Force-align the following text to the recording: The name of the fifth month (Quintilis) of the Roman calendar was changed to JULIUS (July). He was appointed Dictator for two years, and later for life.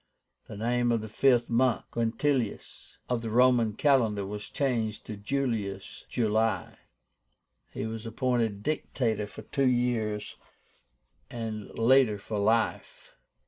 The 0.47 0.57
name 0.57 0.91
of 0.91 1.01
the 1.01 1.07
fifth 1.07 1.47
month 1.47 1.83
(Quintilis) 1.91 2.97
of 3.07 3.21
the 3.21 3.29
Roman 3.29 3.73
calendar 3.73 4.25
was 4.25 4.49
changed 4.49 5.05
to 5.05 5.15
JULIUS 5.15 6.05
(July). 6.09 6.79
He 7.69 7.85
was 7.85 8.07
appointed 8.07 8.63
Dictator 8.63 9.27
for 9.27 9.43
two 9.43 9.67
years, 9.67 10.37
and 11.29 11.69
later 11.77 12.17
for 12.17 12.39
life. 12.39 13.13